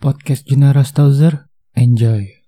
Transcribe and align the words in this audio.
Podcast 0.00 0.48
Junara 0.48 0.82
Stauzer, 0.82 1.44
enjoy. 1.74 2.39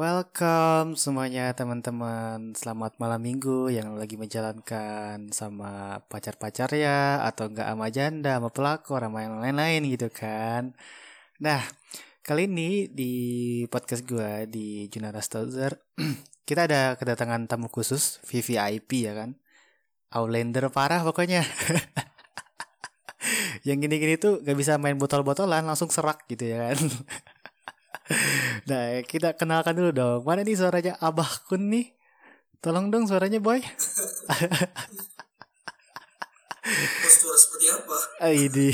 Welcome 0.00 0.96
semuanya 0.96 1.52
teman-teman. 1.52 2.56
Selamat 2.56 2.96
malam 2.96 3.20
minggu 3.20 3.68
yang 3.68 4.00
lagi 4.00 4.16
menjalankan 4.16 5.28
sama 5.28 6.00
pacar-pacar 6.08 6.72
ya 6.72 7.20
Atau 7.28 7.52
enggak 7.52 7.68
sama 7.68 7.86
janda, 7.92 8.40
sama 8.40 8.48
pelakor, 8.48 9.04
sama 9.04 9.28
yang 9.28 9.44
lain-lain 9.44 9.84
gitu 9.92 10.08
kan. 10.08 10.72
Nah, 11.44 11.60
kali 12.24 12.48
ini 12.48 12.88
di 12.88 13.12
podcast 13.68 14.08
gue 14.08 14.48
di 14.48 14.88
Junara 14.88 15.20
Stauzer 15.20 15.76
Kita 16.48 16.64
ada 16.64 16.96
kedatangan 16.96 17.44
tamu 17.44 17.68
khusus 17.68 18.24
VVIP 18.24 19.04
ya 19.04 19.12
kan? 19.12 19.36
Outlander 20.16 20.72
parah 20.72 21.04
pokoknya. 21.04 21.44
Yang 23.68 23.78
gini-gini 23.84 24.16
tuh 24.16 24.40
gak 24.40 24.56
bisa 24.56 24.80
main 24.80 24.96
botol-botolan 24.96 25.68
langsung 25.68 25.92
serak 25.92 26.24
gitu 26.24 26.48
ya 26.48 26.72
kan 26.72 26.88
Nah, 28.66 29.02
kita 29.06 29.38
kenalkan 29.38 29.74
dulu 29.78 29.90
dong. 29.94 30.20
Mana 30.26 30.42
nih 30.42 30.58
suaranya 30.58 30.98
Abah 30.98 31.30
Kun 31.46 31.70
nih? 31.70 31.94
Tolong 32.58 32.90
dong 32.90 33.06
suaranya, 33.06 33.38
Boy. 33.38 33.62
postur 37.02 37.34
seperti 37.34 37.66
apa? 37.72 37.96
Aidi. 38.20 38.68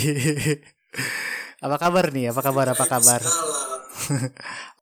apa 1.64 1.76
kabar 1.78 2.10
nih? 2.10 2.34
Apa 2.34 2.40
kabar? 2.42 2.66
Apa 2.74 2.84
kabar? 2.88 3.20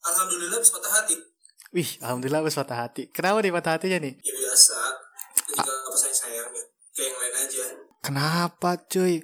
Alhamdulillah 0.05 0.59
bisa 0.61 0.73
patah 0.77 0.93
hati. 1.03 1.15
Wih, 1.75 1.91
alhamdulillah 2.01 2.43
wis 2.47 2.55
patah 2.55 2.79
hati. 2.87 3.11
Kenapa 3.11 3.43
nih 3.43 3.51
patah 3.51 3.73
hatinya 3.77 3.99
nih? 3.99 4.15
Ya 4.23 4.33
biasa. 4.33 4.79
Juga 5.51 5.63
apa 5.67 5.97
sayang 5.99 6.19
sayangnya. 6.19 6.63
Kayak 6.95 7.09
yang 7.11 7.19
lain 7.19 7.35
aja. 7.35 7.65
Kenapa, 8.05 8.71
cuy? 8.87 9.15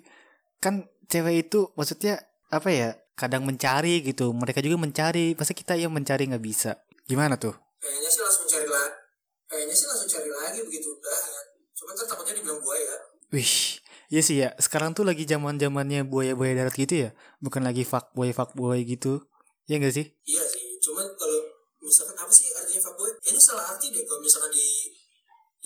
Kan 0.59 0.91
cewek 1.07 1.47
itu 1.47 1.71
maksudnya 1.79 2.19
apa 2.51 2.69
ya? 2.75 2.99
Kadang 3.21 3.45
mencari 3.45 4.01
gitu. 4.01 4.33
Mereka 4.33 4.65
juga 4.65 4.81
mencari. 4.81 5.37
Pasti 5.37 5.53
kita 5.53 5.77
yang 5.77 5.93
mencari 5.93 6.25
nggak 6.25 6.41
bisa. 6.41 6.81
Gimana 7.05 7.37
tuh? 7.37 7.53
Kayaknya 7.77 8.09
sih 8.09 8.23
langsung 8.25 8.49
cari 8.49 8.65
lagi. 8.65 8.97
Kayaknya 9.45 9.75
sih 9.77 9.87
langsung 9.93 10.09
cari 10.09 10.31
lagi 10.33 10.59
begitu 10.65 10.89
udah. 10.89 11.21
Cuma 11.77 11.93
ntar 11.93 12.07
takutnya 12.09 12.33
dibilang 12.41 12.65
buaya. 12.65 12.97
Wih, 13.29 13.53
iya 14.09 14.21
sih 14.25 14.37
ya. 14.41 14.57
Sekarang 14.57 14.97
tuh 14.97 15.05
lagi 15.05 15.29
zaman 15.29 15.61
zamannya 15.61 16.09
buaya-buaya 16.09 16.65
darat 16.65 16.73
gitu 16.73 17.09
ya. 17.09 17.11
Bukan 17.45 17.61
lagi 17.61 17.85
fuckboy 17.85 18.33
fuckboy 18.33 18.81
gitu. 18.89 19.21
Ya 19.69 19.77
enggak 19.77 20.01
sih? 20.01 20.09
Iya 20.25 20.41
sih. 20.49 20.81
Cuman 20.81 21.05
kalau 21.21 21.45
misalkan 21.85 22.17
apa 22.17 22.33
sih 22.33 22.49
artinya 22.57 22.81
fuckboy? 22.89 23.11
Kayaknya 23.21 23.43
salah 23.45 23.65
arti 23.69 23.93
deh 23.93 24.01
kalau 24.09 24.25
misalkan 24.25 24.49
di 24.49 24.67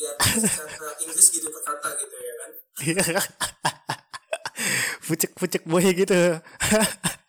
arti 0.02 0.42
secara 0.42 0.90
Inggris 1.06 1.28
gitu 1.30 1.46
kata 1.46 1.88
gitu 2.02 2.14
ya 2.18 2.34
kan. 2.42 2.50
pucek-pucek 5.06 5.62
boy 5.68 5.86
gitu. 5.94 6.18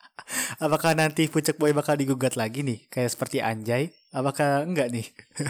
Apakah 0.56 0.96
nanti 0.96 1.28
pucek 1.28 1.60
boy 1.60 1.76
bakal 1.76 2.00
digugat 2.00 2.40
lagi 2.40 2.64
nih? 2.64 2.88
Kayak 2.88 3.12
seperti 3.12 3.44
Anjay? 3.44 3.92
Apakah 4.16 4.64
enggak 4.64 4.88
nih? 4.92 5.08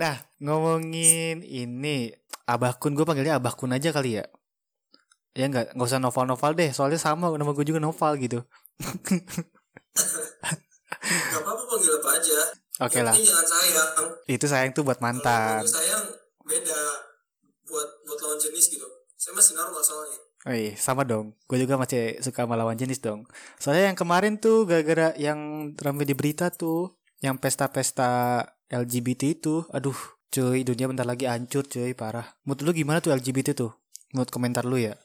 nah, 0.00 0.16
ngomongin 0.40 1.44
ini. 1.44 2.12
Abah 2.48 2.74
Kun, 2.80 2.96
gue 2.98 3.06
panggilnya 3.06 3.38
Abah 3.38 3.54
Kun 3.54 3.76
aja 3.76 3.92
kali 3.92 4.18
ya? 4.18 4.24
Ya 5.32 5.48
enggak, 5.48 5.72
nggak 5.76 5.88
usah 5.88 6.00
novel-novel 6.00 6.52
deh. 6.56 6.70
Soalnya 6.72 7.00
sama, 7.00 7.32
nama 7.32 7.52
gue 7.52 7.64
juga 7.64 7.80
novel 7.80 8.12
gitu. 8.20 8.40
Gak 11.02 11.40
apa-apa 11.40 11.62
panggil 11.68 11.92
apa 12.00 12.10
aja. 12.16 12.38
Oke 12.82 12.98
Yang 13.00 13.06
lah. 13.06 13.14
jangan 13.14 13.46
sayang. 13.46 13.88
Itu 14.26 14.46
sayang 14.48 14.70
tuh 14.72 14.82
buat 14.84 14.98
Kalau 14.98 15.12
mantan. 15.12 15.60
panggil 15.60 15.70
sayang 15.70 16.04
beda 16.42 16.80
buat 17.68 17.88
buat 18.08 18.18
lawan 18.24 18.38
jenis 18.40 18.72
gitu. 18.72 18.86
Saya 19.16 19.32
masih 19.36 19.54
normal 19.54 19.82
soalnya. 19.84 20.18
Oh 20.42 20.50
iya, 20.50 20.74
sama 20.74 21.06
dong. 21.06 21.38
Gue 21.46 21.62
juga 21.62 21.78
masih 21.78 22.18
suka 22.18 22.42
sama 22.42 22.58
lawan 22.58 22.74
jenis 22.74 22.98
dong. 22.98 23.22
Soalnya 23.62 23.94
yang 23.94 23.98
kemarin 23.98 24.42
tuh 24.42 24.66
gara-gara 24.66 25.14
yang 25.14 25.70
rame 25.78 26.02
di 26.02 26.18
berita 26.18 26.50
tuh, 26.50 26.98
yang 27.22 27.38
pesta-pesta 27.38 28.42
LGBT 28.66 29.38
itu, 29.38 29.62
aduh, 29.70 29.94
cuy, 30.28 30.66
dunia 30.66 30.90
bentar 30.90 31.06
lagi 31.06 31.30
hancur, 31.30 31.62
cuy, 31.64 31.94
parah. 31.94 32.26
Menurut 32.42 32.62
lu 32.66 32.72
gimana 32.74 32.98
tuh 32.98 33.14
LGBT 33.14 33.54
tuh? 33.54 33.70
Menurut 34.10 34.28
komentar 34.28 34.66
lu 34.66 34.76
ya? 34.76 34.98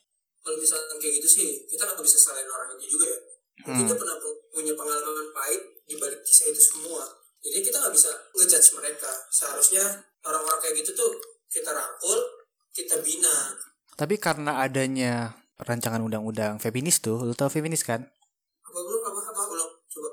kalau 0.47 0.63
misalkan 0.63 0.95
kayak 0.95 1.19
gitu 1.19 1.27
sih 1.27 1.47
kita 1.67 1.83
nggak 1.83 1.99
bisa 1.99 2.15
salahin 2.15 2.47
orang 2.47 2.71
itu 2.79 2.95
juga 2.95 3.11
ya 3.11 3.19
mungkin 3.67 3.83
Hmm. 3.83 3.89
dia 3.91 3.97
pernah 3.99 4.15
pu- 4.15 4.39
punya 4.47 4.71
pengalaman 4.79 5.27
pahit 5.35 5.59
di 5.83 5.99
balik 5.99 6.23
kisah 6.23 6.47
itu 6.47 6.61
semua 6.63 7.03
jadi 7.43 7.59
kita 7.59 7.75
nggak 7.75 7.91
bisa 7.91 8.07
ngejudge 8.31 8.69
mereka 8.79 9.11
seharusnya 9.27 9.83
orang-orang 10.23 10.59
kayak 10.63 10.79
gitu 10.79 10.95
tuh 10.95 11.11
kita 11.51 11.67
rangkul 11.67 12.15
kita 12.71 12.95
bina 13.03 13.59
Tapi 13.97 14.21
karena 14.21 14.61
adanya 14.61 15.33
rancangan 15.57 15.97
undang-undang 15.97 16.61
feminis 16.61 17.01
tuh, 17.01 17.17
lu 17.25 17.33
tau 17.33 17.49
feminis 17.49 17.81
kan? 17.81 18.05
apa 18.05 18.79
belum? 18.85 19.01
Apa 19.09 19.19
apa 19.33 19.43
belum? 19.49 19.69
Coba. 19.89 20.09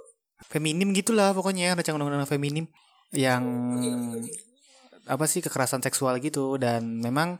Feminim 0.48 0.88
gitulah 0.96 1.36
pokoknya 1.36 1.76
rancangan 1.76 2.00
undang-undang 2.00 2.32
feminim 2.32 2.64
yang 3.12 3.44
Oke, 3.76 3.88
oke, 3.92 4.16
oke. 4.24 4.30
apa 5.04 5.24
sih 5.28 5.44
kekerasan 5.44 5.84
seksual 5.84 6.16
gitu. 6.24 6.56
Dan 6.56 7.04
memang 7.04 7.36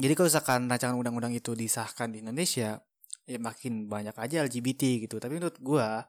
jadi 0.00 0.16
kalau 0.16 0.32
misalkan 0.32 0.72
rancangan 0.72 0.96
undang-undang 0.96 1.36
itu 1.36 1.52
disahkan 1.52 2.16
di 2.16 2.24
Indonesia 2.24 2.80
ya 3.28 3.38
makin 3.42 3.92
banyak 3.92 4.16
aja 4.16 4.40
LGBT 4.48 5.04
gitu. 5.04 5.20
Tapi 5.20 5.36
menurut 5.36 5.60
gua 5.60 6.08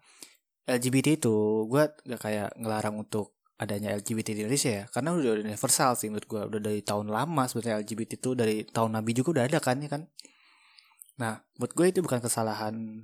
LGBT 0.64 1.20
itu 1.20 1.68
gua 1.68 1.92
gak 2.08 2.22
kayak 2.22 2.50
ngelarang 2.56 2.96
untuk 2.96 3.36
adanya 3.60 3.92
LGBT 4.00 4.32
di 4.32 4.42
Indonesia 4.48 4.72
ya. 4.72 4.84
Karena 4.88 5.12
udah 5.12 5.44
universal 5.44 6.00
sih 6.00 6.08
menurut 6.08 6.28
gua. 6.32 6.42
Udah 6.48 6.64
dari 6.64 6.80
tahun 6.80 7.12
lama 7.12 7.44
sebenarnya 7.46 7.84
LGBT 7.84 8.12
itu 8.24 8.30
dari 8.32 8.64
tahun 8.64 8.96
Nabi 8.96 9.12
juga 9.12 9.36
udah 9.36 9.44
ada 9.52 9.60
kan 9.60 9.84
ya 9.84 9.92
kan? 9.92 10.08
Nah 11.20 11.44
buat 11.60 11.76
gue 11.76 11.92
itu 11.92 12.00
bukan 12.00 12.24
kesalahan 12.24 13.04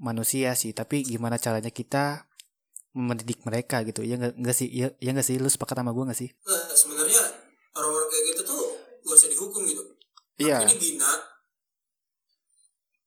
manusia 0.00 0.56
sih. 0.56 0.72
Tapi 0.72 1.04
gimana 1.04 1.36
caranya 1.36 1.68
kita 1.68 2.24
mendidik 2.96 3.44
mereka 3.44 3.84
gitu. 3.84 4.00
Ya 4.00 4.16
nggak 4.16 4.56
sih? 4.56 4.72
Ya, 4.72 4.96
ya 4.96 5.12
nggak 5.12 5.28
sih? 5.28 5.36
Lu 5.36 5.52
sepakat 5.52 5.84
sama 5.84 5.92
gue 5.92 6.04
nggak 6.08 6.16
sih? 6.18 6.32
Nah 6.48 6.72
sebenarnya 6.72 7.20
orang-orang 7.76 8.08
kayak 8.08 8.24
gitu 8.32 8.42
tuh 8.48 8.62
gak 9.04 9.16
usah 9.20 9.28
dihukum 9.28 9.62
gitu. 9.68 9.84
Iya. 10.40 10.64
tapi 10.64 10.80
dibina. 10.80 11.12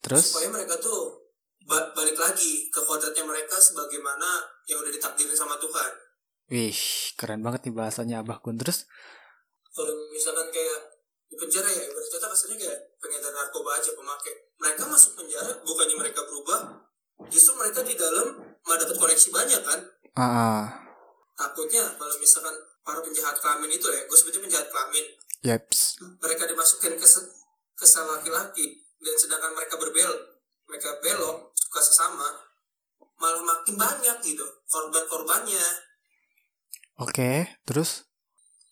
Terus? 0.06 0.30
supaya 0.30 0.54
mereka 0.54 0.78
tuh 0.78 1.18
ba- 1.66 1.90
balik 1.98 2.14
lagi 2.14 2.70
ke 2.70 2.78
kodratnya 2.86 3.26
mereka 3.26 3.58
sebagaimana 3.58 4.46
yang 4.70 4.78
udah 4.86 4.94
ditakdirin 4.94 5.34
sama 5.34 5.58
Tuhan 5.58 6.05
Wih, 6.46 6.78
keren 7.18 7.42
banget 7.42 7.66
nih 7.66 7.74
bahasanya 7.74 8.22
Abah 8.22 8.38
Kun. 8.42 8.58
Terus, 8.62 8.86
kalau 9.74 9.94
misalkan 10.14 10.48
kayak 10.54 10.80
di 11.26 11.36
penjara 11.36 11.68
ya 11.68 11.84
ibarat 11.90 12.10
kata 12.14 12.28
kasarnya 12.30 12.58
kayak 12.62 12.80
pengedar 13.02 13.34
narkoba 13.34 13.82
aja 13.82 13.92
pemakai. 13.98 14.34
Mereka 14.62 14.82
masuk 14.88 15.12
penjara 15.18 15.52
bukannya 15.66 15.96
mereka 15.98 16.22
berubah 16.24 16.86
justru 17.28 17.58
mereka 17.58 17.82
di 17.82 17.98
dalam 17.98 18.40
malah 18.62 18.78
dapat 18.78 18.96
koreksi 18.96 19.34
banyak 19.34 19.62
kan? 19.66 19.80
Ah, 20.16 20.24
ah, 20.24 20.64
takutnya 21.36 21.84
kalau 22.00 22.16
misalkan 22.22 22.56
para 22.86 23.02
penjahat 23.02 23.36
kelamin 23.42 23.74
itu 23.74 23.88
ya 23.90 24.06
gue 24.06 24.18
sebutnya 24.18 24.42
penjahat 24.46 24.68
kelamin. 24.72 25.06
Yeps. 25.46 26.02
mereka 26.26 26.50
dimasukin 26.50 26.98
ke 26.98 27.06
se- 27.06 27.30
ke 27.78 27.86
laki-laki 27.86 28.82
dan 28.98 29.14
sedangkan 29.14 29.54
mereka 29.54 29.78
berbel 29.78 30.10
mereka 30.66 30.98
belok 31.06 31.54
suka 31.54 31.78
sesama 31.86 32.26
malah 33.22 33.46
makin 33.46 33.78
banyak 33.78 34.18
gitu 34.26 34.42
korban-korbannya 34.66 35.62
Oke, 37.02 37.60
terus? 37.68 38.08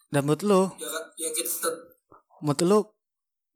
Dan 0.07 0.29
menurut 0.29 0.43
lu, 0.45 0.61
ya 0.77 0.87
kan 0.87 1.03
yang 1.17 1.33
kita 1.33 1.69
menurut 2.45 2.61
lu 2.63 2.79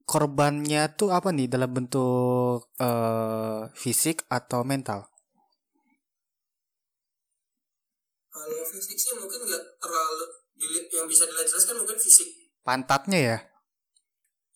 korbannya 0.07 0.89
tuh 0.97 1.13
apa 1.13 1.29
nih 1.29 1.51
dalam 1.51 1.69
bentuk 1.69 2.71
eh 2.79 3.69
fisik 3.77 4.25
atau 4.31 4.65
mental? 4.65 5.05
kalau 8.37 8.61
fisik 8.69 9.01
sih 9.01 9.17
mungkin 9.17 9.49
nggak 9.49 9.81
terlalu 9.81 10.29
yang 10.93 11.09
bisa 11.09 11.25
dilihat 11.25 11.49
jelas 11.49 11.65
kan 11.65 11.73
mungkin 11.73 11.97
fisik 11.97 12.29
Pantatnya 12.67 13.19
ya? 13.23 13.39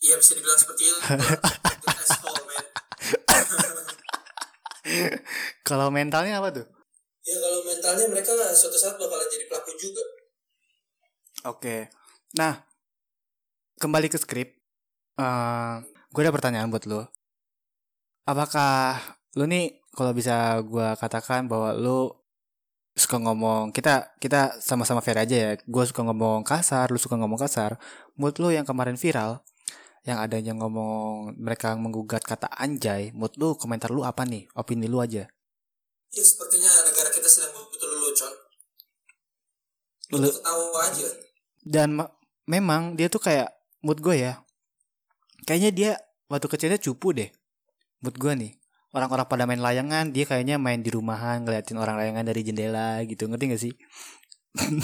Iya 0.04 0.20
bisa 0.20 0.36
dibilang 0.36 0.60
seperti 0.60 0.84
itu. 0.84 1.00
Kalau 5.68 5.88
mentalnya 5.88 6.44
apa 6.44 6.52
tuh? 6.52 6.68
Ya 7.22 7.36
kalau 7.38 7.60
mentalnya 7.66 8.06
mereka 8.10 8.32
lah 8.34 8.50
suatu 8.54 8.78
saat 8.78 8.96
bakalan 8.98 9.28
jadi 9.30 9.46
pelaku 9.50 9.72
juga. 9.78 10.04
Oke. 11.46 11.90
Nah, 12.38 12.62
kembali 13.82 14.08
ke 14.10 14.18
skrip. 14.22 14.50
Eh 15.20 15.76
gue 16.12 16.22
ada 16.24 16.34
pertanyaan 16.36 16.68
buat 16.68 16.84
lo. 16.86 17.08
apakah 18.28 19.02
lu 19.36 19.46
nih 19.50 19.82
kalau 19.98 20.12
bisa 20.14 20.62
gua 20.62 20.94
katakan 20.96 21.50
bahwa 21.50 21.74
lu 21.74 22.12
suka 22.96 23.18
ngomong 23.18 23.72
kita 23.72 24.14
kita 24.20 24.60
sama-sama 24.62 25.00
fair 25.02 25.18
aja 25.18 25.36
ya 25.36 25.52
gue 25.58 25.84
suka 25.88 26.04
ngomong 26.04 26.44
kasar 26.44 26.92
lu 26.92 27.00
suka 27.00 27.16
ngomong 27.18 27.40
kasar 27.40 27.80
mood 28.20 28.36
lu 28.38 28.52
yang 28.52 28.68
kemarin 28.68 29.00
viral 29.00 29.42
yang 30.04 30.20
adanya 30.20 30.54
ngomong 30.54 31.34
mereka 31.40 31.74
menggugat 31.80 32.22
kata 32.28 32.52
anjay 32.52 33.10
mood 33.16 33.32
lu 33.40 33.56
komentar 33.56 33.90
lu 33.90 34.04
apa 34.04 34.28
nih 34.28 34.46
opini 34.60 34.86
lu 34.92 35.00
aja 35.02 35.26
Ya 36.12 36.24
sepertinya 36.28 36.91
Lu- 40.12 40.20
Lu 40.22 40.30
ketawa 40.30 40.80
aja. 40.86 41.08
dan 41.64 41.90
me- 41.94 42.12
memang 42.46 42.94
dia 42.94 43.08
tuh 43.08 43.20
kayak 43.20 43.48
mood 43.80 44.00
gue 44.00 44.18
ya 44.18 44.42
kayaknya 45.44 45.72
dia 45.72 45.92
waktu 46.28 46.48
kecilnya 46.48 46.78
cupu 46.78 47.14
deh 47.14 47.30
mood 48.00 48.16
gue 48.16 48.34
nih 48.34 48.52
orang-orang 48.92 49.26
pada 49.26 49.44
main 49.46 49.58
layangan 49.58 50.10
dia 50.10 50.26
kayaknya 50.26 50.58
main 50.58 50.82
di 50.82 50.90
rumahan 50.90 51.42
ngeliatin 51.42 51.78
orang 51.78 51.96
layangan 51.96 52.26
dari 52.26 52.42
jendela 52.42 53.00
gitu 53.06 53.26
ngerti 53.26 53.46
gak 53.48 53.62
sih 53.62 53.74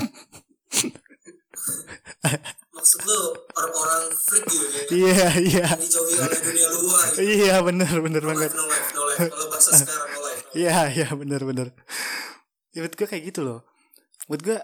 Maksud 2.69 2.99
lu 3.03 3.19
orang-orang 3.51 4.03
freak 4.13 4.45
gitu 4.45 4.65
ya. 4.69 4.85
iya 4.93 5.27
iya 5.35 5.65
Yang 5.67 5.81
dijauhi 5.83 6.15
oleh 6.15 6.39
dunia 6.39 6.67
luar 6.71 7.05
gitu. 7.09 7.19
iya 7.25 7.55
bener 7.59 7.93
bener 7.97 8.21
No 8.21 8.29
banget 8.31 8.51
life, 8.53 8.61
no 8.61 8.67
life, 8.69 8.89
no 8.93 9.01
life. 9.03 9.19
Kalau 9.27 9.47
bahasa 9.49 9.69
sekarang 9.73 10.07
no 10.07 10.19
life. 10.21 10.39
no 10.39 10.47
life. 10.47 10.55
Iya 10.55 10.77
iya 10.93 11.07
bener 11.11 11.41
bener 11.43 11.67
ya, 12.71 12.79
Menurut 12.79 12.95
gue 12.95 13.07
kayak 13.07 13.23
gitu 13.25 13.41
loh 13.41 13.59
Menurut 14.29 14.43
gue 14.45 14.57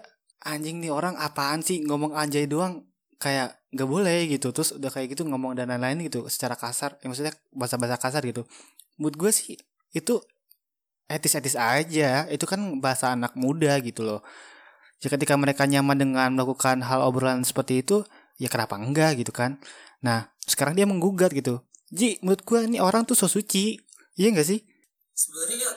anjing 0.44 0.78
nih 0.78 0.92
orang 0.92 1.16
apaan 1.16 1.64
sih 1.64 1.82
ngomong 1.82 2.14
anjay 2.14 2.44
doang? 2.46 2.84
Kayak 3.18 3.56
gak 3.72 3.88
boleh 3.88 4.28
gitu. 4.28 4.52
Terus 4.52 4.76
udah 4.76 4.92
kayak 4.92 5.16
gitu 5.16 5.24
ngomong 5.24 5.56
dan 5.56 5.72
lain-lain 5.72 6.04
gitu 6.06 6.28
Secara 6.28 6.54
kasar. 6.54 7.00
Ya 7.00 7.08
Maksudnya 7.08 7.34
bahasa-bahasa 7.56 7.96
kasar 7.96 8.22
gitu. 8.28 8.44
Menurut 9.00 9.16
gue 9.16 9.30
sih 9.32 9.56
itu 9.96 10.20
etis-etis 11.08 11.56
aja. 11.56 12.28
Itu 12.28 12.44
kan 12.44 12.78
bahasa 12.78 13.16
anak 13.16 13.32
muda 13.34 13.80
gitu 13.80 14.04
loh. 14.04 14.20
Ya 15.02 15.08
ketika 15.08 15.34
mereka 15.36 15.64
nyaman 15.64 15.96
dengan 15.98 16.28
melakukan 16.36 16.80
hal 16.84 17.04
obrolan 17.04 17.44
seperti 17.44 17.84
itu 17.84 18.04
Ya 18.38 18.50
kenapa 18.50 18.74
enggak 18.74 19.14
gitu 19.22 19.30
kan? 19.30 19.62
Nah 20.02 20.34
sekarang 20.42 20.74
dia 20.74 20.86
menggugat 20.86 21.30
gitu. 21.30 21.62
Ji 21.94 22.18
menurut 22.18 22.42
gue 22.42 22.60
nih 22.66 22.82
orang 22.82 23.06
tuh 23.06 23.14
so 23.14 23.30
suci. 23.30 23.78
Iya 24.18 24.34
gak 24.34 24.46
sih? 24.46 24.62
Sebenarnya 25.14 25.70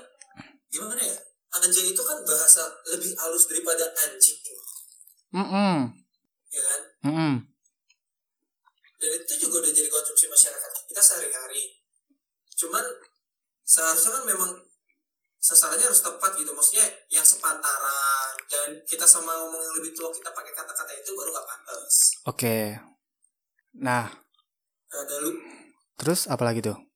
gimana 0.73 1.01
ya? 1.01 1.17
Anjay 1.61 1.93
itu 1.93 2.01
kan 2.03 2.17
bahasa 2.23 2.63
lebih 2.93 3.13
halus 3.17 3.45
daripada 3.49 3.85
anjing. 4.07 4.39
Mm-mm. 5.33 5.91
Ya 6.53 6.61
kan? 6.63 6.81
Mm-mm. 7.07 7.33
Dan 8.97 9.09
itu 9.13 9.33
juga 9.45 9.61
udah 9.61 9.71
jadi 9.73 9.89
konsumsi 9.91 10.25
masyarakat 10.25 10.71
kita 10.89 11.01
sehari-hari. 11.01 11.77
Cuman 12.57 12.81
seharusnya 13.61 14.21
kan 14.21 14.23
memang 14.25 14.51
sasarannya 15.37 15.85
harus 15.85 16.01
tepat 16.01 16.33
gitu. 16.39 16.49
Maksudnya 16.55 16.87
yang 17.13 17.25
sepantaran. 17.25 18.33
Dan 18.47 18.81
kita 18.87 19.05
sama 19.05 19.37
ngomong 19.37 19.61
yang 19.61 19.75
lebih 19.77 19.93
tua 19.93 20.09
kita 20.09 20.33
pakai 20.33 20.55
kata-kata 20.55 20.93
itu 20.97 21.13
baru 21.13 21.29
gak 21.35 21.45
pantas. 21.45 21.93
Oke. 22.25 22.79
Nah, 23.77 24.09
Rada, 24.87 25.15
lu, 25.21 25.37
terus 25.99 26.25
apa 26.25 26.41
lagi 26.47 26.63
tuh? 26.65 26.87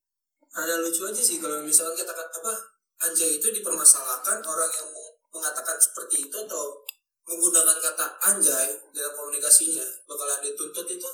rada 0.51 0.75
lucu 0.83 1.07
aja 1.07 1.21
sih 1.23 1.39
kalau 1.39 1.63
misalkan 1.63 1.95
kita 1.95 2.11
kata 2.11 2.37
apa 2.43 2.53
anjay 3.01 3.41
itu 3.41 3.47
dipermasalahkan 3.49 4.39
orang 4.45 4.71
yang 4.71 4.87
meng- 4.93 5.15
mengatakan 5.31 5.77
seperti 5.79 6.27
itu 6.29 6.35
atau 6.37 6.83
menggunakan 7.25 7.77
kata 7.79 8.05
anjay 8.27 8.67
dalam 8.91 9.13
komunikasinya 9.15 9.85
bakalan 10.05 10.39
dituntut 10.43 10.87
itu 10.89 11.09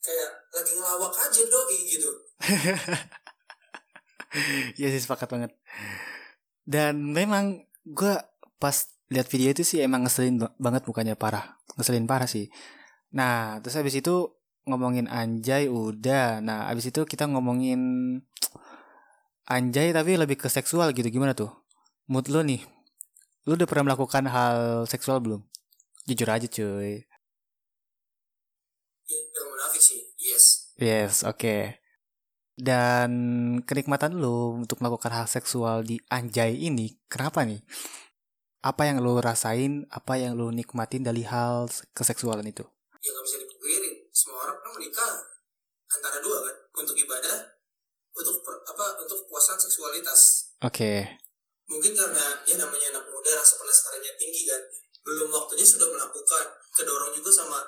kayak 0.00 0.30
lagi 0.52 0.72
ngelawak 0.76 1.12
aja 1.12 1.42
doi 1.48 1.78
gitu 1.84 2.10
Iya 4.78 4.88
sih 4.94 5.02
sepakat 5.02 5.28
banget. 5.30 5.50
Dan 6.62 7.10
memang 7.10 7.66
gue 7.82 8.14
pas 8.62 8.76
lihat 9.10 9.26
video 9.26 9.50
itu 9.50 9.62
sih 9.66 9.82
emang 9.82 10.06
ngeselin 10.06 10.38
ba- 10.38 10.54
banget 10.60 10.86
mukanya 10.86 11.18
parah, 11.18 11.58
ngeselin 11.74 12.06
parah 12.06 12.30
sih. 12.30 12.46
Nah, 13.10 13.58
terus 13.58 13.74
habis 13.74 13.96
itu 13.98 14.30
ngomongin 14.70 15.10
anjay 15.10 15.66
udah. 15.66 16.38
Nah, 16.44 16.70
habis 16.70 16.86
itu 16.94 17.02
kita 17.08 17.26
ngomongin 17.26 17.80
anjay 19.50 19.90
tapi 19.90 20.14
lebih 20.14 20.38
ke 20.38 20.46
seksual 20.46 20.94
gitu. 20.94 21.10
Gimana 21.10 21.34
tuh? 21.34 21.50
Mood 22.06 22.30
lo 22.30 22.46
nih. 22.46 22.62
Lu 23.50 23.58
udah 23.58 23.66
pernah 23.66 23.90
melakukan 23.90 24.24
hal 24.30 24.86
seksual 24.86 25.18
belum? 25.18 25.42
Jujur 26.06 26.30
aja 26.30 26.46
cuy. 26.46 27.02
ya 29.10 29.42
munafik 29.42 29.82
sih 29.82 29.98
yes 30.22 30.70
Yes, 30.78 31.26
oke. 31.26 31.82
Dan 32.54 33.10
kenikmatan 33.66 34.16
lu 34.16 34.62
untuk 34.62 34.78
melakukan 34.78 35.10
hal 35.10 35.26
seksual 35.26 35.82
di 35.82 35.98
anjay 36.08 36.54
ini, 36.56 36.94
kenapa 37.10 37.42
nih? 37.42 37.58
Apa 38.62 38.86
yang 38.86 39.02
lu 39.02 39.18
rasain, 39.18 39.84
apa 39.90 40.16
yang 40.16 40.38
lu 40.38 40.54
nikmatin 40.54 41.02
dari 41.02 41.26
hal 41.26 41.66
keseksualan 41.92 42.46
itu? 42.48 42.64
ya 43.00 43.08
nggak 43.16 43.24
bisa 43.24 43.36
dipungkiri 43.40 43.90
semua 44.12 44.38
orang 44.44 44.58
kan 44.60 44.70
menikah 44.76 45.12
antara 45.88 46.18
dua 46.20 46.36
kan 46.44 46.56
untuk 46.84 46.96
ibadah 47.00 47.36
untuk 48.20 48.44
per- 48.44 48.62
apa 48.68 49.00
untuk 49.02 49.24
kepuasan 49.26 49.56
seksualitas. 49.56 50.52
Oke, 50.60 51.20
mungkin 51.66 51.92
karena 51.96 52.44
ya 52.44 52.54
namanya 52.60 52.86
anak 52.96 53.04
muda 53.08 53.30
rasa 53.36 53.56
penasarannya 53.56 54.12
tinggi 54.20 54.46
kan. 54.48 54.62
Belum 55.00 55.32
waktunya 55.32 55.64
sudah 55.64 55.88
melakukan. 55.88 56.46
Kedorong 56.70 57.16
juga 57.16 57.32
sama 57.34 57.58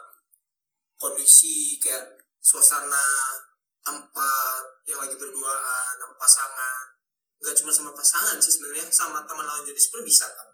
kondisi 1.00 1.80
kayak 1.82 2.22
suasana 2.38 3.02
tempat 3.82 4.62
yang 4.86 5.02
lagi 5.02 5.16
berduaan 5.18 5.92
sama 5.98 6.14
pasangan. 6.20 6.84
Nggak 7.42 7.54
cuma 7.58 7.70
sama 7.74 7.90
pasangan 7.90 8.38
sih 8.38 8.54
sebenarnya 8.54 8.86
sama 8.94 9.26
teman 9.26 9.42
lawan 9.42 9.66
jenis 9.66 9.90
pun 9.90 10.06
bisa 10.06 10.30
kan 10.30 10.52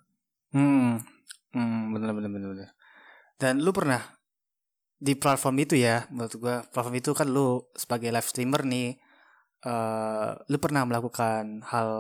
hmm, 0.53 0.93
hmm, 1.53 1.81
bener 1.97 2.11
bener 2.17 2.31
bener 2.31 2.49
bener. 2.55 2.69
Dan 3.39 3.63
lu 3.63 3.71
pernah 3.71 4.03
di 4.99 5.15
platform 5.15 5.57
itu 5.63 5.79
ya, 5.79 6.09
menurut 6.11 6.35
gua 6.41 6.57
platform 6.67 6.97
itu 6.99 7.11
kan 7.15 7.29
lu 7.31 7.63
sebagai 7.79 8.11
live 8.11 8.29
streamer 8.29 8.63
nih, 8.67 8.99
eh 9.65 10.31
lu 10.47 10.59
pernah 10.63 10.87
melakukan 10.87 11.67
hal 11.67 11.91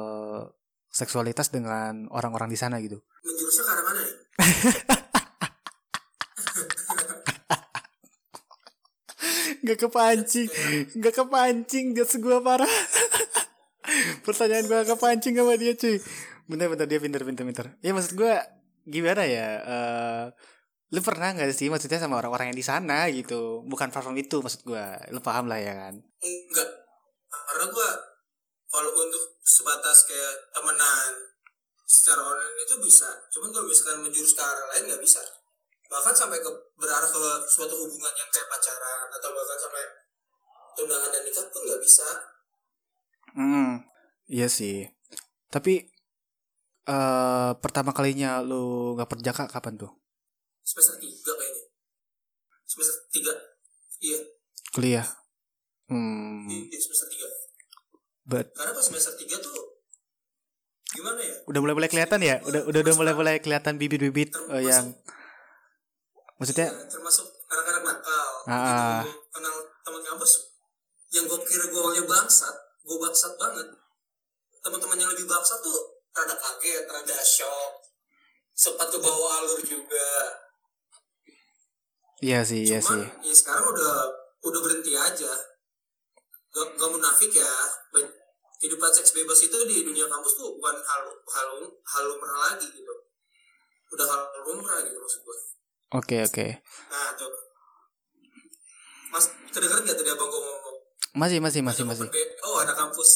seksualitas 0.88 1.50
dengan 1.50 2.06
orang-orang 2.10 2.50
di 2.50 2.58
sana 2.58 2.78
gitu? 2.78 3.02
menjurusnya 3.28 3.62
ke 3.64 3.70
arah 3.72 3.84
mana 3.84 4.00
nih? 4.02 4.16
Gak 9.69 9.78
kepancing. 9.84 10.49
Gak 10.96 11.14
kepancing 11.14 11.93
Dia 11.93 12.06
gua 12.22 12.40
parah. 12.40 12.72
Pertanyaan 14.25 14.64
gua 14.64 14.81
gak 14.81 14.96
kepancing 14.96 15.34
sama 15.37 15.60
dia 15.60 15.76
cuy. 15.76 16.00
Bentar-bentar 16.48 16.88
dia 16.88 16.96
pinter-pinter-pinter 16.96 17.77
Ya 17.84 17.93
maksud 17.93 18.17
gua 18.17 18.41
Gimana 18.88 19.29
ya 19.29 19.48
eh 19.60 20.24
Lu 20.88 21.05
pernah 21.05 21.36
gak 21.36 21.53
sih 21.53 21.69
Maksudnya 21.69 22.00
sama 22.00 22.17
orang-orang 22.17 22.48
yang 22.55 22.56
di 22.56 22.65
sana 22.65 23.05
gitu? 23.12 23.60
Bukan 23.69 23.93
platform 23.93 24.17
itu 24.17 24.41
maksud 24.41 24.65
gua. 24.65 24.96
Lu 25.12 25.20
paham 25.20 25.44
lah 25.53 25.60
ya 25.60 25.77
kan? 25.77 26.00
Enggak 26.00 26.88
karena 27.48 27.64
gua 27.72 27.90
kalau 28.69 28.93
untuk 28.93 29.40
sebatas 29.40 30.05
kayak 30.05 30.52
temenan 30.52 31.12
secara 31.88 32.20
online 32.20 32.56
itu 32.69 32.76
bisa. 32.84 33.08
Cuman 33.32 33.48
kalau 33.48 33.64
misalkan 33.64 34.05
menjurus 34.05 34.36
ke 34.36 34.43
arah 34.44 34.67
lain 34.76 34.93
nggak 34.93 35.00
bisa. 35.00 35.24
Bahkan 35.88 36.12
sampai 36.12 36.36
ke 36.44 36.50
berarah 36.76 37.08
ke 37.08 37.20
suatu 37.48 37.72
hubungan 37.72 38.12
yang 38.12 38.28
kayak 38.28 38.48
pacaran 38.52 39.08
atau 39.08 39.32
bahkan 39.32 39.56
sampai 39.56 39.84
tunangan 40.76 41.08
dan 41.08 41.22
nikah 41.24 41.46
pun 41.48 41.64
nggak 41.64 41.81
bisa. 41.81 42.08
Hmm 43.32 43.88
Iya 44.28 44.52
sih. 44.52 44.84
Tapi 45.48 45.88
eh 46.88 47.50
Pertama 47.56 47.96
kalinya 47.96 48.44
lu 48.44 48.93
gak 49.00 49.08
perjaka 49.08 49.48
kapan 49.48 49.81
tuh? 49.81 49.93
semester 50.69 51.00
tiga 51.00 51.32
kayaknya. 51.32 51.64
Semester 52.69 52.96
tiga 53.08 53.32
iya. 54.05 54.20
Kuliah? 54.76 55.08
Hmm. 55.88 56.44
Di 56.44 56.69
semester 56.76 57.08
tiga 57.08 57.24
But 58.29 58.53
karena 58.53 58.77
pas 58.77 58.85
semester 58.85 59.17
tiga 59.17 59.41
tuh 59.41 59.56
gimana 60.93 61.17
ya? 61.25 61.37
Udah 61.49 61.61
mulai 61.65 61.75
mulai 61.81 61.89
kelihatan 61.89 62.20
ya? 62.20 62.37
Udah 62.44 62.69
udah 62.69 62.81
udah 62.85 62.94
mulai 63.01 63.15
mulai 63.17 63.35
kelihatan 63.41 63.81
bibit-bibit 63.81 64.37
eh, 64.53 64.69
yang 64.69 64.93
maksudnya 66.37 66.69
Iya, 66.69 66.93
termasuk 66.93 67.25
anak-anak 67.49 67.82
nakal. 67.89 68.29
Ah. 68.44 69.01
Begitu 69.01 69.17
gua 69.17 69.32
kenal 69.32 69.56
teman 69.81 70.03
kampus 70.05 70.32
yang 71.08 71.25
gue 71.25 71.41
kira 71.49 71.73
gue 71.73 71.81
awalnya 71.81 72.05
bangsat 72.05 72.53
gue 72.85 72.97
bangsat 73.01 73.32
banget. 73.41 73.69
Teman-teman 74.61 75.01
yang 75.01 75.11
lebih 75.17 75.25
bangsat 75.25 75.65
tuh 75.65 76.05
rada 76.13 76.37
kaget 76.37 76.85
rada 76.85 77.17
shock. 77.25 77.81
Sempat 78.53 78.93
ke 78.93 79.01
bawah 79.01 79.41
alur 79.41 79.65
juga. 79.65 80.08
Iya 82.20 82.44
sih 82.44 82.61
iya 82.61 82.85
sih. 82.85 83.08
ya 83.25 83.32
sekarang 83.32 83.73
udah 83.73 83.93
udah 84.44 84.61
berhenti 84.61 84.93
aja. 84.93 85.32
Gak, 86.53 86.67
gak 86.77 86.91
munafik 86.93 87.32
ya 87.32 87.53
kehidupan 88.58 88.91
seks 88.91 89.15
bebas 89.15 89.38
itu 89.43 89.56
di 89.70 89.86
dunia 89.86 90.06
kampus 90.10 90.34
tuh 90.34 90.58
bukan 90.58 90.74
hal 90.74 91.03
hal 91.15 91.48
hal 91.65 92.05
lumrah 92.10 92.38
lagi 92.50 92.67
gitu 92.70 92.94
udah 93.94 94.06
hal 94.06 94.20
lumrah 94.46 94.79
gitu 94.82 94.98
maksud 94.98 95.20
gue 95.22 95.36
oke 95.94 96.17
oke 96.27 96.46
nah 96.91 97.08
tuh 97.15 97.31
mas 99.08 99.27
kedengeran 99.55 99.86
gak 99.86 99.96
tadi 99.96 100.10
abang 100.10 100.29
gue 100.29 100.41
ngomong 100.43 100.77
masih 101.17 101.38
masih 101.41 101.62
masih 101.65 101.82
Ada 101.86 101.91
masih 101.94 102.08
BO 102.10 102.50
anak 102.60 102.77
kampus 102.77 103.10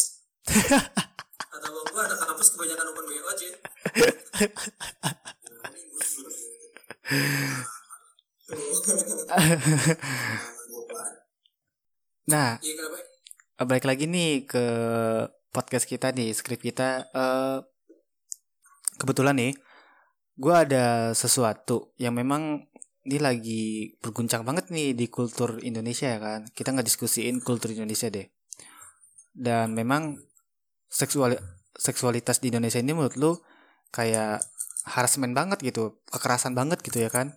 Kata 1.53 1.69
bang 1.69 1.87
gua 1.93 2.03
ada 2.03 2.17
kampus 2.19 2.49
kebanyakan 2.57 2.91
open 2.91 3.05
BO 3.07 3.27
aja. 3.31 3.49
Nah, 12.23 12.57
Iya 12.63 12.73
kenapa? 12.79 12.99
Eh, 13.63 13.67
balik 13.71 13.87
lagi 13.87 14.11
nih 14.11 14.43
ke 14.51 14.65
podcast 15.55 15.87
kita 15.87 16.11
nih, 16.11 16.35
skrip 16.35 16.59
kita. 16.59 17.07
Eh 17.15 17.59
kebetulan 18.99 19.39
nih, 19.39 19.53
gue 20.37 20.55
ada 20.55 21.15
sesuatu 21.15 21.95
yang 21.97 22.19
memang 22.19 22.67
ini 23.03 23.19
lagi 23.19 23.63
berguncang 23.99 24.47
banget 24.47 24.71
nih 24.71 24.95
di 24.95 25.07
kultur 25.07 25.63
Indonesia 25.63 26.11
ya 26.11 26.19
kan. 26.19 26.41
Kita 26.51 26.75
nggak 26.75 26.87
diskusiin 26.87 27.39
kultur 27.43 27.71
Indonesia 27.71 28.11
deh. 28.11 28.27
Dan 29.33 29.73
memang 29.73 30.19
seksual 30.93 31.39
seksualitas 31.73 32.39
di 32.43 32.53
Indonesia 32.53 32.79
ini 32.83 32.93
menurut 32.93 33.17
lu 33.17 33.33
kayak 33.95 34.45
harassment 34.87 35.33
banget 35.33 35.63
gitu, 35.63 36.03
kekerasan 36.11 36.53
banget 36.59 36.83
gitu 36.83 36.99
ya 37.03 37.11
kan. 37.11 37.35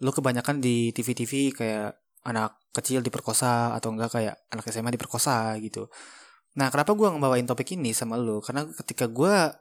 Lu 0.00 0.12
kebanyakan 0.12 0.60
di 0.60 0.92
TV-TV 0.92 1.56
kayak 1.56 2.03
anak 2.24 2.56
kecil 2.74 3.04
diperkosa 3.04 3.76
atau 3.76 3.94
enggak 3.94 4.10
kayak 4.18 4.34
anak 4.50 4.64
SMA 4.72 4.90
diperkosa 4.96 5.54
gitu. 5.62 5.86
Nah, 6.58 6.70
kenapa 6.72 6.94
gua 6.94 7.14
ngebawain 7.14 7.46
topik 7.46 7.74
ini 7.76 7.92
sama 7.94 8.18
lu? 8.18 8.42
Karena 8.42 8.66
ketika 8.66 9.06
gua 9.10 9.54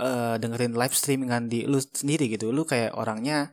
eh, 0.00 0.36
dengerin 0.40 0.74
live 0.74 0.94
streamingan 0.96 1.46
di 1.46 1.68
lu 1.68 1.78
sendiri 1.78 2.26
gitu, 2.32 2.50
lu 2.50 2.64
kayak 2.64 2.96
orangnya 2.96 3.52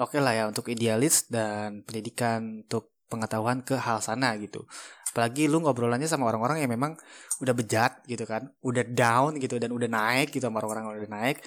oke 0.00 0.18
lah 0.18 0.34
ya 0.34 0.44
untuk 0.50 0.66
idealis 0.72 1.30
dan 1.30 1.86
pendidikan 1.86 2.66
untuk 2.66 2.94
pengetahuan 3.10 3.62
ke 3.62 3.76
hal 3.78 4.02
sana 4.02 4.34
gitu. 4.40 4.66
Apalagi 5.14 5.46
lu 5.46 5.62
ngobrolannya 5.62 6.10
sama 6.10 6.26
orang-orang 6.26 6.66
yang 6.66 6.72
memang 6.74 6.98
udah 7.38 7.54
bejat 7.54 8.02
gitu 8.10 8.26
kan, 8.26 8.50
udah 8.66 8.82
down 8.90 9.38
gitu 9.38 9.62
dan 9.62 9.70
udah 9.70 9.86
naik 9.86 10.34
gitu 10.34 10.42
sama 10.50 10.58
orang-orang 10.58 10.82
yang 10.90 10.94
udah 11.06 11.12
naik. 11.14 11.38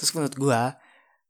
Terus 0.00 0.10
menurut 0.16 0.34
gua 0.40 0.62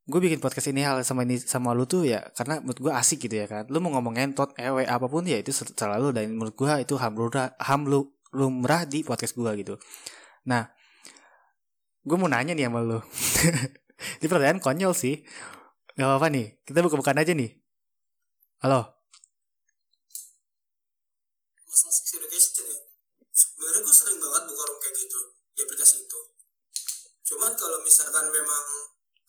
gue 0.08 0.20
bikin 0.20 0.40
podcast 0.40 0.72
ini 0.72 0.80
hal 0.80 1.04
sama 1.04 1.28
ini 1.28 1.36
sama 1.36 1.76
lu 1.76 1.84
tuh 1.84 2.08
ya 2.08 2.24
karena 2.32 2.58
menurut 2.64 2.80
gue 2.80 2.92
asik 2.92 3.28
gitu 3.28 3.36
ya 3.36 3.46
kan? 3.50 3.68
Lu 3.68 3.78
mau 3.84 3.92
ngomong 3.94 4.16
ngentot 4.16 4.56
ewe 4.56 4.88
apa 4.88 5.06
pun 5.06 5.26
ya 5.28 5.36
itu 5.36 5.52
selalu 5.52 6.16
dan 6.16 6.32
menurut 6.32 6.56
gue 6.56 6.72
itu 6.82 6.94
ham 6.96 7.12
lumrah 7.14 7.52
ham 7.60 7.84
lu- 7.84 8.10
lumrah 8.32 8.88
di 8.88 9.04
podcast 9.04 9.36
gue 9.36 9.50
gitu. 9.60 9.74
Nah 10.48 10.70
gue 12.00 12.16
mau 12.16 12.30
nanya 12.30 12.56
nih 12.56 12.66
sama 12.70 12.80
lu. 12.80 12.98
Ini 14.20 14.26
pertanyaan 14.32 14.64
konyol 14.64 14.96
sih. 14.96 15.20
Gak 15.94 16.06
apa-apa 16.08 16.32
nih 16.32 16.64
kita 16.64 16.80
buka-bukaan 16.80 17.20
aja 17.20 17.36
nih. 17.36 17.60
Halo? 18.64 18.80
Ya. 18.80 18.96
Sebenarnya 23.30 23.80
gue 23.84 23.94
sering 23.94 24.18
banget 24.18 24.42
buka 24.48 24.62
room 24.64 24.78
kayak 24.80 24.94
gitu 24.96 25.18
di 25.54 25.60
aplikasi 25.62 25.96
itu. 26.02 26.20
Cuman 27.30 27.52
kalau 27.54 27.78
misalkan 27.84 28.26
memang 28.32 28.64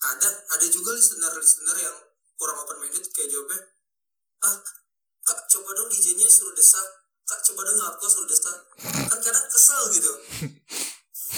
ada, 0.01 0.29
ada 0.58 0.65
juga 0.65 0.98
listener-listener 0.98 1.77
yang 1.77 1.93
kurang 2.36 2.58
open 2.65 2.81
minded 2.81 3.05
kayak 3.13 3.29
jawabnya, 3.29 3.62
ah 4.41 4.58
kak 5.22 5.46
coba 5.46 5.77
dong 5.77 5.93
DJ-nya 5.93 6.25
suruh 6.25 6.58
desak, 6.58 6.81
kak 7.25 7.41
coba 7.46 7.62
dong 7.70 7.77
ngaku 7.77 8.10
suruh 8.10 8.25
desak. 8.25 8.58
Kan 8.81 9.22
kadang 9.22 9.46
kesel 9.50 9.93
gitu. 9.93 10.10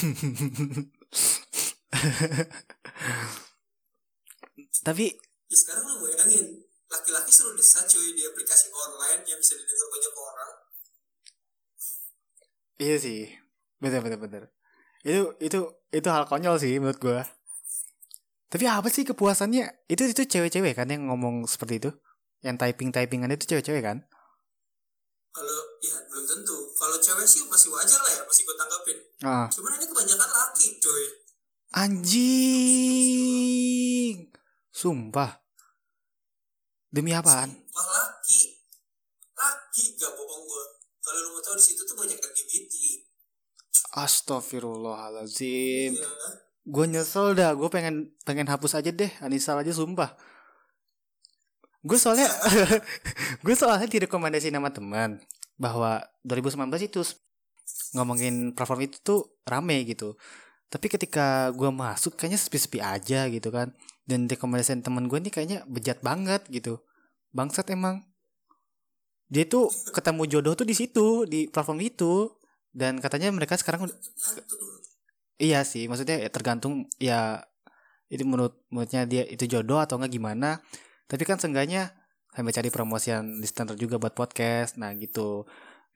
tapi 4.87 5.19
Ya 5.53 5.61
sekarang 5.61 5.85
lu 5.85 6.01
bayangin, 6.01 6.65
laki-laki 6.89 7.29
suruh 7.29 7.53
desak 7.53 7.85
cuy 7.85 8.17
di 8.17 8.25
aplikasi 8.25 8.73
online 8.73 9.21
yang 9.27 9.37
bisa 9.37 9.53
didengar 9.53 9.85
banyak 9.91 10.13
orang. 10.17 10.51
iya 12.81 12.97
sih 12.97 13.29
bener 13.77 14.01
bener 14.01 14.19
bener 14.19 14.43
itu 15.05 15.29
itu 15.39 15.59
itu 15.93 16.07
hal 16.09 16.25
konyol 16.25 16.57
sih 16.57 16.73
menurut 16.81 16.99
gue 16.99 17.21
tapi 18.53 18.69
apa 18.69 18.85
sih 18.85 19.01
kepuasannya 19.01 19.89
itu 19.89 20.05
itu 20.05 20.29
cewek-cewek 20.29 20.77
kan 20.77 20.85
yang 20.85 21.09
ngomong 21.09 21.49
seperti 21.49 21.81
itu 21.81 21.89
yang 22.45 22.53
typing 22.53 22.93
typingan 22.93 23.33
itu 23.33 23.49
cewek-cewek 23.49 23.81
kan 23.81 24.05
Kalau 25.33 25.57
ya 25.81 25.97
belum 26.05 26.29
tentu. 26.29 26.53
Kalau 26.77 27.01
cewek 27.01 27.25
sih 27.25 27.41
masih 27.49 27.73
wajar 27.73 27.97
lah 27.97 28.13
ya, 28.13 28.21
masih 28.21 28.45
gue 28.45 28.53
tanggapin. 28.53 28.93
ah 29.25 29.49
Cuman 29.49 29.73
ini 29.73 29.89
kebanyakan 29.89 30.29
laki 30.29 30.77
cuy. 30.77 31.03
anjing 32.93 34.29
sumpah 34.69 35.41
demi 36.87 37.11
apaan 37.11 37.49
Wah 37.73 37.87
laki, 37.89 38.61
laki 39.33 39.97
gak 39.97 40.13
bohong 40.13 40.45
gue. 40.45 40.65
Kalau 41.01 41.19
lu 41.19 41.29
mau 41.33 41.41
tahu 41.41 41.57
di 41.57 41.65
situ 41.65 41.81
tuh 41.81 41.97
banyak 41.97 42.13
LGBT. 42.13 42.73
Astagfirullahaladzim 43.95 45.97
Ya, 45.97 46.05
kan? 46.05 46.52
Gue 46.63 46.85
nyesel 46.87 47.35
dah 47.35 47.51
Gue 47.55 47.67
pengen 47.67 48.15
pengen 48.23 48.47
hapus 48.47 48.79
aja 48.79 48.91
deh 48.91 49.11
Anisal 49.19 49.59
aja 49.59 49.71
sumpah. 49.75 50.15
Gue 51.83 51.99
soalnya 51.99 52.27
Gue 53.45 53.55
soalnya 53.55 53.87
direkomendasi 53.87 54.47
nama 54.51 54.71
teman 54.71 55.19
Bahwa 55.59 55.99
2019 56.23 56.87
itu 56.87 57.03
Ngomongin 57.95 58.55
platform 58.55 58.87
itu 58.87 58.97
tuh 59.03 59.19
Rame 59.43 59.83
gitu. 59.87 60.15
Tapi 60.71 60.87
ketika 60.87 61.51
gue 61.51 61.69
masuk 61.71 62.15
Kayaknya 62.15 62.39
sepi-sepi 62.39 62.79
aja 62.79 63.27
gitu 63.27 63.51
kan. 63.51 63.75
Dan 64.03 64.27
rekomendasi 64.27 64.83
teman 64.83 65.07
gue 65.11 65.19
ini 65.19 65.31
kayaknya 65.31 65.67
Bejat 65.67 65.99
banget 65.99 66.47
gitu. 66.47 66.79
Bangsat 67.35 67.71
emang. 67.71 68.03
Dia 69.27 69.47
tuh 69.47 69.71
ketemu 69.95 70.27
jodoh 70.27 70.53
tuh 70.55 70.67
di 70.67 70.75
situ 70.75 71.27
Di 71.27 71.47
platform 71.51 71.83
itu. 71.83 72.31
Dan 72.71 73.03
katanya 73.03 73.29
mereka 73.29 73.59
sekarang. 73.59 73.87
Iya 75.41 75.65
sih, 75.65 75.89
maksudnya 75.89 76.21
ya 76.21 76.29
tergantung 76.29 76.85
ya 77.01 77.41
itu 78.13 78.21
menurut 78.21 78.61
menurutnya 78.69 79.09
dia 79.09 79.25
itu 79.25 79.49
jodoh 79.49 79.81
atau 79.81 79.97
enggak 79.97 80.13
gimana. 80.13 80.61
Tapi 81.09 81.23
kan 81.25 81.41
seenggaknya 81.41 81.89
sambil 82.33 82.53
cari 82.53 82.69
promosian 82.73 83.41
listener 83.41 83.77
juga 83.77 83.97
buat 83.97 84.13
podcast. 84.13 84.77
Nah, 84.77 84.93
gitu. 84.97 85.45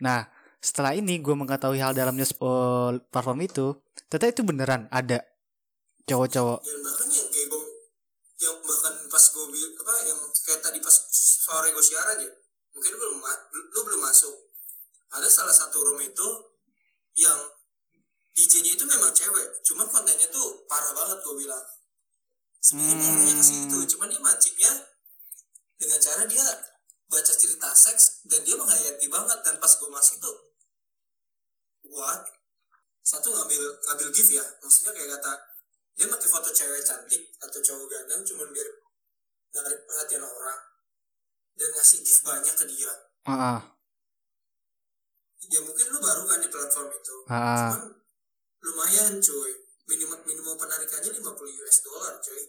Nah, 0.02 0.26
setelah 0.62 0.94
ini 0.98 1.22
gue 1.22 1.34
mengetahui 1.38 1.82
hal 1.82 1.94
dalamnya 1.94 2.26
eh, 2.26 2.92
platform 3.10 3.40
itu, 3.46 3.78
ternyata 4.10 4.34
itu 4.34 4.42
beneran 4.46 4.82
ada 4.90 5.22
cowok-cowok. 6.10 6.60
Dan 6.66 6.80
bahkan 6.86 7.08
yang 7.14 7.28
kayak 7.30 7.50
yang 8.38 8.58
bahkan 8.62 8.94
pas 9.10 9.26
gue 9.34 9.46
apa 9.82 9.94
yang 10.06 10.20
kayak 10.46 10.62
tadi 10.62 10.80
pas 10.82 10.96
sore 11.42 11.70
gue 11.74 11.84
siaran 11.86 12.18
ya, 12.22 12.30
mungkin 12.74 12.90
lu 12.94 12.98
belum 12.98 13.18
lu 13.74 13.80
belum 13.86 14.02
masuk. 14.02 14.34
Ada 15.14 15.30
salah 15.30 15.56
satu 15.56 15.82
room 15.82 16.02
itu 16.04 16.28
yang 17.18 17.38
Memang 19.08 19.24
cewek, 19.24 19.48
cuman 19.64 19.88
kontennya 19.88 20.28
tuh 20.28 20.68
parah 20.68 20.92
banget 20.92 21.24
gue 21.24 21.36
bilang. 21.40 21.64
Sebenarnya 22.60 23.08
Hmm. 23.08 23.24
hmm. 23.24 23.40
ke 23.40 23.44
situ, 23.48 23.78
cuman 23.96 24.12
dia 24.12 24.20
mancingnya 24.20 24.74
dengan 25.80 26.00
cara 26.04 26.28
dia 26.28 26.44
baca 27.08 27.32
cerita 27.32 27.72
seks 27.72 28.28
dan 28.28 28.44
dia 28.44 28.60
menghayati 28.60 29.08
banget 29.08 29.40
dan 29.48 29.56
pas 29.64 29.72
gue 29.72 29.88
masuk 29.88 30.20
tuh 30.20 30.36
what 31.88 32.20
satu 33.00 33.32
ngambil 33.32 33.64
ngambil 33.88 34.12
gift 34.12 34.36
ya 34.36 34.44
maksudnya 34.60 34.92
kayak 34.92 35.16
kata 35.16 35.32
dia 35.96 36.12
pakai 36.12 36.28
foto 36.28 36.52
cewek 36.52 36.84
cantik 36.84 37.32
atau 37.40 37.64
cowok 37.64 37.88
ganteng 37.88 38.28
cuman 38.28 38.52
biar 38.52 38.68
narik 39.56 39.88
perhatian 39.88 40.28
orang 40.28 40.60
dan 41.56 41.70
ngasih 41.80 42.04
gift 42.04 42.28
banyak 42.28 42.52
ke 42.52 42.66
dia 42.68 42.92
Ah, 43.24 43.56
ah, 43.56 43.60
ya 45.48 45.64
mungkin 45.64 45.86
lu 45.96 46.00
baru 46.04 46.28
kan 46.28 46.44
di 46.44 46.52
platform 46.52 46.92
itu 46.92 47.16
ah, 47.32 47.36
ah. 47.40 47.72
cuman 47.72 47.97
lumayan 48.64 49.22
cuy. 49.22 49.52
Minimum 49.88 50.20
minimum 50.28 50.56
penarikannya 50.60 51.12
50 51.16 51.24
US 51.64 51.78
dollar 51.86 52.14
cuy. 52.20 52.44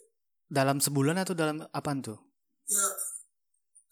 Dalam 0.48 0.80
sebulan 0.82 1.16
atau 1.22 1.34
dalam 1.36 1.62
apaan 1.70 2.00
tuh? 2.00 2.18
ya 2.68 2.84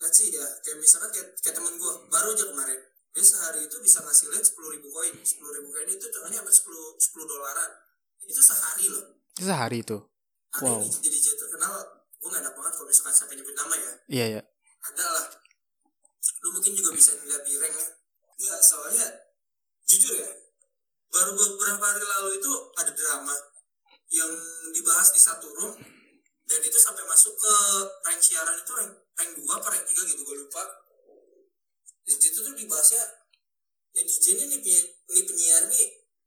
let's 0.03 0.21
see 0.21 0.29
ya. 0.33 0.45
Kayak 0.61 0.79
misalkan 0.85 1.09
kayak, 1.13 1.29
kayak 1.41 1.55
temen 1.57 1.75
gue 1.81 1.93
baru 2.13 2.29
aja 2.37 2.45
kemarin. 2.53 2.81
Dia 3.17 3.25
sehari 3.25 3.65
itu 3.65 3.77
bisa 3.81 4.05
ngasih 4.05 4.29
lihat 4.29 4.45
sepuluh 4.45 4.77
ribu 4.77 4.93
koin. 4.93 5.17
sepuluh 5.25 5.53
ribu 5.57 5.73
koin 5.73 5.89
itu 5.89 6.05
contohnya 6.13 6.45
sampai 6.45 6.55
sepuluh 6.55 6.87
sepuluh 7.01 7.25
dolaran. 7.25 7.71
Itu 8.27 8.43
sehari 8.43 8.87
loh. 8.93 9.05
Itu 9.37 9.47
sehari 9.49 9.79
itu. 9.81 9.97
ada 10.57 10.65
Wow. 10.65 10.81
yang 10.81 10.89
jadi 10.89 11.09
DJ 11.13 11.27
terkenal 11.37 11.73
gue 12.17 12.29
gak 12.33 12.41
enak 12.41 12.55
banget 12.57 12.73
kalau 12.77 12.89
misalkan 12.89 13.15
sampai 13.15 13.35
nyebut 13.37 13.55
nama 13.57 13.75
ya. 13.77 13.93
Iya, 14.09 14.27
ya. 14.41 14.43
ada 14.93 15.07
lah. 15.13 15.27
Lu 16.45 16.49
mungkin 16.53 16.73
juga 16.73 16.91
bisa 16.97 17.13
ngeliat 17.17 17.43
di 17.45 17.53
ranknya. 17.61 17.89
Ya 18.37 18.55
soalnya 18.61 19.07
jujur 19.89 20.13
ya 20.13 20.29
baru 21.17 21.33
beberapa 21.33 21.81
hari 21.81 22.05
lalu 22.05 22.31
itu 22.37 22.53
ada 22.77 22.93
drama 22.93 23.37
yang 24.13 24.33
dibahas 24.77 25.17
di 25.17 25.21
satu 25.21 25.49
room 25.49 25.73
dan 26.45 26.61
itu 26.61 26.77
sampai 26.77 27.09
masuk 27.09 27.33
ke 27.41 27.55
rank 28.05 28.21
siaran 28.21 28.53
itu 28.61 28.73
rank 28.77 28.93
rank 29.17 29.31
2 29.33 29.49
apa 29.49 29.67
rank 29.73 29.85
3 29.89 30.13
gitu 30.13 30.21
gue 30.23 30.37
lupa. 30.45 30.63
Di 32.05 32.13
situ 32.13 32.39
tuh 32.45 32.53
dibahasnya 32.53 33.03
ya 33.97 34.03
DJ 34.05 34.37
ini 34.37 34.45
nih, 34.53 34.61
penyi- 34.61 34.91
nih 35.11 35.25
penyiar 35.25 35.63
nih 35.73 35.87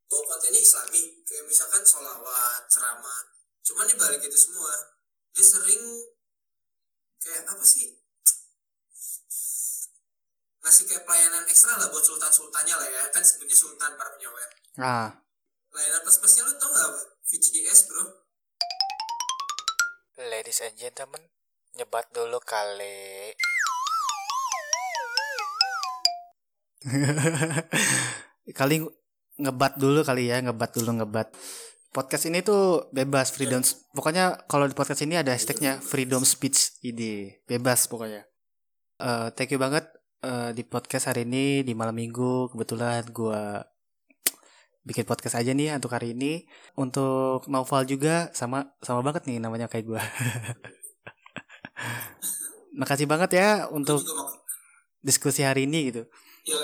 bawa 0.10 0.24
kontennya 0.25 0.60
islami. 0.60 1.22
Kayak 1.24 1.46
misalkan 1.46 1.86
sholawat 1.86 2.65
ceramah. 2.65 3.22
Cuman 3.62 3.86
di 3.86 3.96
balik 3.96 4.25
itu 4.25 4.36
semua 4.36 4.74
dia 5.38 5.46
sering 5.46 5.84
kayak 7.22 7.46
apa 7.46 7.62
sih 7.62 7.99
ngasih 10.60 10.84
kayak 10.92 11.04
pelayanan 11.08 11.44
ekstra 11.48 11.80
lah 11.80 11.88
buat 11.88 12.04
sultan 12.04 12.32
sultannya 12.32 12.75
lah 12.75 12.88
ya 12.88 13.01
kan 13.16 13.24
sebenarnya 13.24 13.58
sultan 13.58 13.92
para 13.96 14.10
penyawer 14.16 14.50
Ah, 14.80 15.12
Layanan 15.75 16.01
plus 16.08 16.18
plusnya 16.24 16.48
lu 16.48 16.56
tau 16.56 16.72
gak? 16.72 16.89
VCS 17.30 17.92
bro. 17.92 18.04
Ladies 20.18 20.63
and 20.66 20.75
gentlemen, 20.80 21.22
nyebat 21.75 22.08
dulu 22.16 22.39
kali. 22.42 23.36
kali 28.60 28.75
ngebat 29.36 29.78
dulu 29.78 30.00
kali 30.08 30.32
ya, 30.32 30.39
ngebat 30.42 30.72
dulu 30.74 31.04
ngebat. 31.04 31.28
Podcast 31.92 32.32
ini 32.32 32.39
tuh 32.39 32.88
bebas 32.96 33.36
freedom. 33.36 33.60
Pokoknya 33.94 34.42
kalau 34.48 34.63
di 34.63 34.74
podcast 34.74 35.04
ini 35.04 35.20
ada 35.20 35.36
hashtagnya 35.36 35.84
freedom 35.84 36.24
speech 36.24 36.82
ide, 36.82 37.44
bebas 37.46 37.86
pokoknya. 37.92 38.24
Eh, 39.00 39.28
thank 39.36 39.51
you 39.51 39.60
banget 39.60 39.86
eh, 40.24 40.52
di 40.56 40.64
podcast 40.68 41.08
hari 41.12 41.24
ini 41.28 41.64
di 41.64 41.74
malam 41.76 41.96
minggu 41.96 42.52
kebetulan 42.54 43.04
gua 43.12 43.64
bikin 44.84 45.06
podcast 45.06 45.36
aja 45.38 45.52
nih 45.54 45.76
untuk 45.76 45.92
hari 45.94 46.18
ini. 46.18 46.48
Untuk 46.80 47.46
Novel 47.48 47.86
juga 47.86 48.32
sama 48.34 48.74
sama 48.82 49.02
banget 49.06 49.28
nih 49.30 49.38
namanya 49.44 49.68
kayak 49.70 49.86
gua. 49.86 50.02
Makasih 52.80 53.08
banget 53.10 53.34
ya 53.36 53.68
Gue 53.68 53.82
untuk 53.82 54.00
diskusi 55.00 55.44
hari 55.44 55.68
ini 55.68 55.92
gitu. 55.92 56.04
ya 56.48 56.60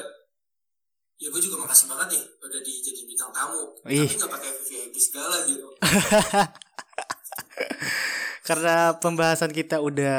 ya 1.16 1.32
gue 1.32 1.40
juga 1.40 1.64
makasih 1.64 1.88
banget 1.88 2.20
nih 2.20 2.24
udah 2.44 2.60
di 2.60 2.74
jadi 2.84 3.02
bintang 3.08 3.32
tamu 3.32 3.72
Ih. 3.88 4.04
tapi 4.04 4.20
nggak 4.20 4.32
pakai 4.36 4.52
VIP 4.68 4.96
segala 5.00 5.48
gitu 5.48 5.68
Karena 8.46 8.94
pembahasan 9.02 9.50
kita 9.50 9.82
udah 9.82 10.18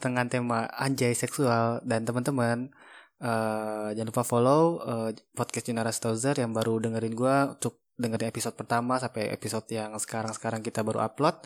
dengan 0.00 0.24
tema 0.32 0.64
anjay 0.80 1.12
seksual 1.12 1.84
dan 1.84 2.08
teman-teman 2.08 2.72
eh, 3.20 3.88
jangan 3.92 4.08
lupa 4.08 4.24
follow 4.24 4.80
eh, 4.80 5.10
podcast 5.36 5.68
Junara 5.68 5.92
Stauzer 5.92 6.40
yang 6.40 6.56
baru 6.56 6.80
dengerin 6.80 7.12
gua 7.12 7.52
untuk 7.52 7.84
dengerin 8.00 8.32
episode 8.32 8.56
pertama 8.56 8.96
sampai 8.96 9.28
episode 9.28 9.68
yang 9.68 9.92
sekarang-sekarang 9.92 10.64
kita 10.64 10.80
baru 10.80 11.04
upload. 11.04 11.36